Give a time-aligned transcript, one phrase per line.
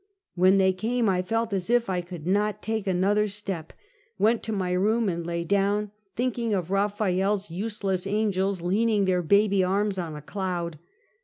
[0.33, 3.71] When they came, I felt as if I could not take another step,
[4.17, 9.63] went to my room and lay down, thinking of Eaphael's useless angels leaning their baby
[9.63, 10.79] arms on a cloud.